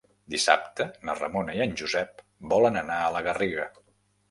[0.35, 3.71] Dissabte na Ramona i en Josep volen anar a la Garriga.